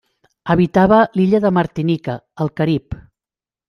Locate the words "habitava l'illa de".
0.53-1.53